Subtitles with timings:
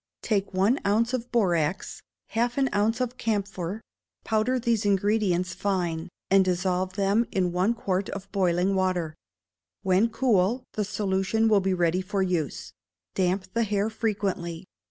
[0.23, 3.81] Take one ounce of borax, half an ounce of camphor;
[4.23, 9.13] powder these ingredients fine, and dissolve them in one quart of boiling water;
[9.83, 12.73] when cool, the solution will be ready for use;
[13.13, 14.65] damp the hair frequently.